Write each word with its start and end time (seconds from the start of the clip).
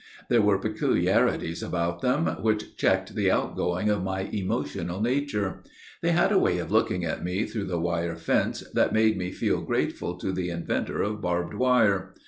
There 0.29 0.41
were 0.41 0.57
peculiarities 0.57 1.61
about 1.61 2.01
them, 2.01 2.25
which 2.41 2.75
checked 2.75 3.13
the 3.13 3.29
outgoing 3.29 3.87
of 3.91 4.01
my 4.01 4.21
emotional 4.21 4.99
nature. 4.99 5.61
They 6.01 6.09
had 6.11 6.31
a 6.31 6.39
way 6.39 6.57
of 6.57 6.71
looking 6.71 7.05
at 7.05 7.23
me 7.23 7.45
through 7.45 7.65
the 7.65 7.79
wire 7.79 8.15
fence, 8.15 8.61
that 8.73 8.93
made 8.93 9.15
me 9.15 9.31
feel 9.31 9.61
grateful 9.61 10.17
to 10.17 10.31
the 10.31 10.49
inventor 10.49 11.03
of 11.03 11.21
barbed 11.21 11.53
wire. 11.53 12.15